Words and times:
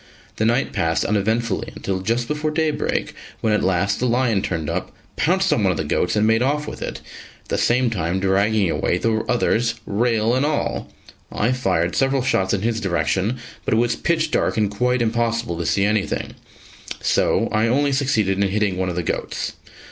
The 0.37 0.45
night 0.45 0.73
passed 0.73 1.05
uneventfully 1.05 1.71
until 1.75 1.99
just 1.99 2.27
before 2.27 2.49
daybreak, 2.49 3.13
when 3.41 3.53
at 3.53 3.63
last 3.63 3.99
the 3.99 4.07
lion 4.07 4.41
turned 4.41 4.67
up, 4.67 4.91
pounced 5.15 5.53
on 5.53 5.61
one 5.61 5.69
of 5.69 5.77
the 5.77 5.83
goats 5.83 6.15
and 6.15 6.25
made 6.25 6.41
off 6.41 6.67
with 6.67 6.81
it, 6.81 7.01
at 7.43 7.49
the 7.49 7.57
same 7.59 7.91
time 7.91 8.19
dragging 8.19 8.67
away 8.71 8.97
the 8.97 9.17
others, 9.29 9.75
rail 9.85 10.33
and 10.33 10.43
all. 10.43 10.89
I 11.31 11.51
fired 11.51 11.95
several 11.95 12.23
shots 12.23 12.51
in 12.51 12.63
his 12.63 12.81
direction, 12.81 13.37
but 13.63 13.75
it 13.75 13.77
was 13.77 13.95
pitch 13.95 14.31
dark 14.31 14.57
and 14.57 14.71
quite 14.71 15.03
impossible 15.03 15.55
to 15.59 15.67
see 15.67 15.85
anything, 15.85 16.33
so 16.99 17.47
I 17.51 17.67
only 17.67 17.91
succeeded 17.91 18.41
in 18.41 18.49
hitting 18.49 18.77
one 18.77 18.89
of 18.89 18.95
the 18.95 19.03
goats. 19.03 19.53